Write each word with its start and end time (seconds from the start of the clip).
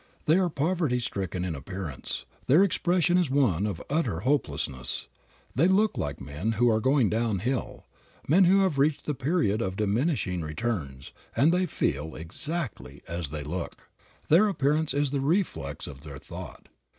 They 0.25 0.37
are 0.39 0.49
poverty 0.49 0.97
stricken 0.99 1.45
in 1.45 1.53
appearance; 1.53 2.25
their 2.47 2.63
expression 2.63 3.19
is 3.19 3.29
one 3.29 3.67
of 3.67 3.79
utter 3.87 4.21
hopelessness. 4.21 5.07
They 5.53 5.67
look 5.67 5.95
like 5.95 6.19
men 6.19 6.53
who 6.53 6.71
are 6.71 6.79
going 6.79 7.07
downhill, 7.11 7.85
men 8.27 8.45
who 8.45 8.61
have 8.61 8.79
reached 8.79 9.05
the 9.05 9.13
period 9.13 9.61
of 9.61 9.75
diminishing 9.75 10.41
returns, 10.41 11.11
and 11.35 11.53
they 11.53 11.67
feel 11.67 12.15
exactly 12.15 13.03
as 13.07 13.29
they 13.29 13.43
look. 13.43 13.89
Their 14.27 14.47
appearance 14.49 14.95
is 14.95 15.11
the 15.11 15.21
reflex 15.21 15.85
of 15.85 16.01
their 16.01 16.17
thought. 16.17 16.67